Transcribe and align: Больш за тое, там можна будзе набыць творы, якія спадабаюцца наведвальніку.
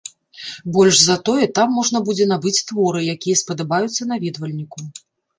Больш 0.75 1.01
за 1.07 1.17
тое, 1.27 1.47
там 1.59 1.67
можна 1.79 2.01
будзе 2.07 2.25
набыць 2.31 2.63
творы, 2.71 3.01
якія 3.15 3.35
спадабаюцца 3.43 4.07
наведвальніку. 4.13 4.81